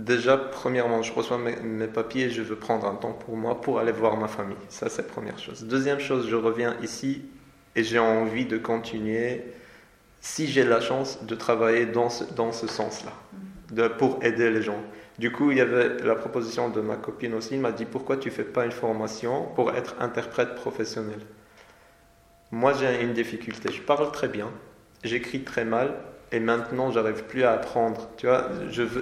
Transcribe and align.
Déjà, 0.00 0.38
premièrement, 0.38 1.02
je 1.02 1.12
reçois 1.12 1.36
mes, 1.36 1.86
papiers, 1.86 2.30
je 2.30 2.40
veux 2.40 2.56
prendre 2.56 2.86
un 2.86 2.94
temps 2.94 3.12
pour 3.12 3.36
moi 3.36 3.60
pour 3.60 3.78
aller 3.80 3.92
voir 3.92 4.16
ma 4.16 4.28
famille. 4.28 4.56
Ça, 4.70 4.88
c'est 4.88 5.02
la 5.02 5.08
première 5.08 5.38
chose. 5.38 5.64
Deuxième 5.64 6.00
chose, 6.00 6.26
je 6.26 6.36
reviens 6.36 6.74
ici 6.82 7.22
et 7.76 7.84
j'ai 7.84 7.98
envie 7.98 8.46
de 8.46 8.56
continuer, 8.56 9.44
si 10.22 10.46
j'ai 10.46 10.64
la 10.64 10.80
chance, 10.80 11.22
de 11.24 11.34
travailler 11.34 11.84
dans 11.84 12.08
ce, 12.08 12.24
dans 12.24 12.50
ce 12.50 12.66
sens-là, 12.66 13.88
pour 13.98 14.24
aider 14.24 14.50
les 14.50 14.62
gens. 14.62 14.82
Du 15.18 15.30
coup, 15.30 15.50
il 15.50 15.58
y 15.58 15.60
avait 15.60 15.98
la 16.02 16.14
proposition 16.14 16.70
de 16.70 16.80
ma 16.80 16.96
copine 16.96 17.34
aussi, 17.34 17.54
elle 17.54 17.60
m'a 17.60 17.72
dit 17.72 17.84
pourquoi 17.84 18.16
tu 18.16 18.30
fais 18.30 18.44
pas 18.44 18.64
une 18.64 18.72
formation 18.72 19.48
pour 19.54 19.70
être 19.72 19.96
interprète 20.00 20.54
professionnel? 20.54 21.20
Moi, 22.52 22.72
j'ai 22.72 23.02
une 23.02 23.12
difficulté. 23.12 23.70
Je 23.70 23.82
parle 23.82 24.10
très 24.12 24.28
bien, 24.28 24.48
j'écris 25.04 25.42
très 25.44 25.66
mal, 25.66 25.94
et 26.32 26.40
maintenant 26.40 26.90
j'arrive 26.90 27.24
plus 27.24 27.44
à 27.44 27.52
apprendre. 27.52 28.10
Tu 28.16 28.26
vois, 28.26 28.48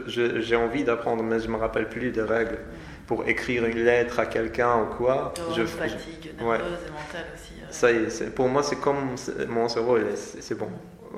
j'ai 0.06 0.56
envie 0.56 0.84
d'apprendre, 0.84 1.22
mais 1.22 1.40
je 1.40 1.48
me 1.48 1.56
rappelle 1.56 1.88
plus 1.88 2.10
des 2.10 2.22
règles 2.22 2.58
pour 3.06 3.26
écrire 3.26 3.64
une 3.64 3.84
lettre 3.84 4.20
à 4.20 4.26
quelqu'un 4.26 4.82
ou 4.82 4.86
quoi. 4.94 5.32
Je 5.56 5.64
fatigue 5.64 6.34
nerveuse 6.38 6.60
et 6.86 6.90
mentale 6.90 7.26
aussi. 7.34 7.54
Euh. 7.62 7.66
Ça 7.70 7.90
y 7.90 7.96
est, 7.96 8.34
pour 8.34 8.48
moi 8.48 8.62
c'est 8.62 8.80
comme 8.80 9.14
mon 9.48 9.68
cerveau, 9.68 9.98
c'est 10.14 10.58
bon. 10.58 10.68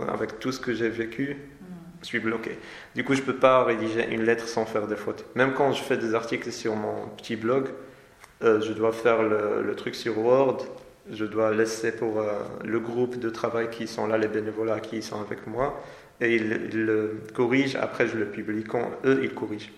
Avec 0.08 0.38
tout 0.38 0.52
ce 0.52 0.60
que 0.60 0.72
j'ai 0.72 0.88
vécu, 0.88 1.36
hmm. 1.60 1.64
je 2.00 2.06
suis 2.06 2.20
bloqué. 2.20 2.58
Du 2.94 3.04
coup, 3.04 3.14
je 3.14 3.22
peux 3.22 3.36
pas 3.36 3.64
rédiger 3.64 4.08
une 4.10 4.22
lettre 4.22 4.46
sans 4.46 4.64
faire 4.64 4.86
des 4.86 4.96
fautes. 4.96 5.26
Même 5.34 5.52
quand 5.52 5.72
je 5.72 5.82
fais 5.82 5.96
des 5.96 6.14
articles 6.14 6.50
sur 6.52 6.76
mon 6.76 7.08
petit 7.16 7.36
blog, 7.36 7.68
euh, 8.42 8.60
je 8.60 8.72
dois 8.72 8.92
faire 8.92 9.22
le, 9.22 9.62
le, 9.62 9.74
truc 9.74 9.94
sur 9.94 10.16
Word. 10.16 10.64
Je 11.12 11.24
dois 11.24 11.52
laisser 11.52 11.92
pour 11.92 12.20
euh, 12.20 12.32
le 12.64 12.78
groupe 12.78 13.18
de 13.18 13.30
travail 13.30 13.68
qui 13.70 13.86
sont 13.86 14.06
là, 14.06 14.16
les 14.16 14.28
bénévolats 14.28 14.80
qui 14.80 15.02
sont 15.02 15.20
avec 15.20 15.46
moi 15.46 15.82
et 16.20 16.36
ils, 16.36 16.48
le 16.84 17.22
corrigent, 17.34 17.76
après 17.80 18.06
je 18.06 18.16
le 18.16 18.26
publie 18.26 18.64
quand 18.64 18.90
eux 19.04 19.20
ils 19.22 19.34
corrigent. 19.34 19.72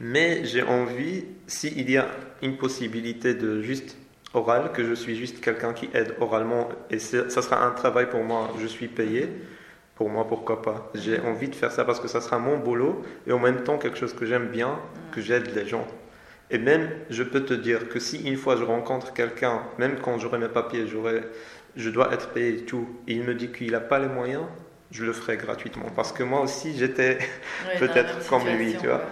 Mais 0.00 0.44
j'ai 0.44 0.62
envie, 0.62 1.24
s'il 1.46 1.88
y 1.88 1.96
a 1.96 2.08
une 2.42 2.56
possibilité 2.56 3.34
de 3.34 3.62
juste 3.62 3.96
oral, 4.32 4.72
que 4.72 4.84
je 4.84 4.92
suis 4.92 5.16
juste 5.16 5.40
quelqu'un 5.40 5.72
qui 5.72 5.88
aide 5.94 6.14
oralement, 6.20 6.68
et 6.90 6.98
ça 6.98 7.28
sera 7.30 7.64
un 7.64 7.70
travail 7.70 8.10
pour 8.10 8.24
moi, 8.24 8.52
je 8.60 8.66
suis 8.66 8.88
payé, 8.88 9.28
pour 9.94 10.10
moi 10.10 10.26
pourquoi 10.26 10.62
pas? 10.62 10.90
J'ai 10.94 11.20
envie 11.20 11.48
de 11.48 11.54
faire 11.54 11.70
ça 11.70 11.84
parce 11.84 12.00
que 12.00 12.08
ça 12.08 12.20
sera 12.20 12.40
mon 12.40 12.58
boulot, 12.58 13.02
et 13.28 13.32
en 13.32 13.38
même 13.38 13.62
temps 13.62 13.78
quelque 13.78 13.96
chose 13.96 14.12
que 14.12 14.26
j'aime 14.26 14.48
bien, 14.48 14.80
que 15.12 15.20
j'aide 15.20 15.54
les 15.54 15.66
gens. 15.66 15.86
Et 16.54 16.58
même, 16.58 16.88
je 17.10 17.24
peux 17.24 17.44
te 17.44 17.52
dire 17.52 17.88
que 17.88 17.98
si 17.98 18.22
une 18.28 18.36
fois 18.36 18.54
je 18.54 18.62
rencontre 18.62 19.12
quelqu'un, 19.12 19.62
même 19.76 19.96
quand 20.00 20.20
j'aurai 20.20 20.38
mes 20.38 20.46
papiers, 20.46 20.86
je 20.86 21.90
dois 21.90 22.12
être 22.14 22.28
payé 22.28 22.58
et 22.58 22.64
tout, 22.64 22.88
et 23.08 23.14
il 23.14 23.24
me 23.24 23.34
dit 23.34 23.50
qu'il 23.50 23.72
n'a 23.72 23.80
pas 23.80 23.98
les 23.98 24.06
moyens, 24.06 24.44
je 24.92 25.04
le 25.04 25.12
ferai 25.12 25.36
gratuitement. 25.36 25.86
Parce 25.96 26.12
que 26.12 26.22
moi 26.22 26.42
aussi, 26.42 26.76
j'étais 26.78 27.18
peut-être 27.80 28.24
comme 28.28 28.46
lui, 28.46 28.76
tu 28.80 28.86
vois. 28.86 29.02